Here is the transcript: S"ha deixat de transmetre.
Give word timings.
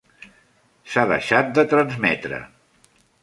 S"ha 0.93 1.03
deixat 1.11 1.53
de 1.59 1.67
transmetre. 1.75 2.41